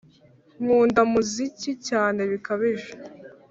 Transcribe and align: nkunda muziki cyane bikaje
nkunda 0.63 1.01
muziki 1.11 1.71
cyane 1.87 2.21
bikaje 2.31 2.89